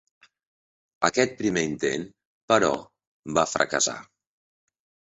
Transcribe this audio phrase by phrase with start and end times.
[1.09, 2.09] Aquest primer intent,
[2.53, 2.73] però,
[3.39, 4.01] va fracassar.